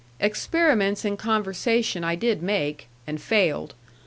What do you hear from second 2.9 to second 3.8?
and failed.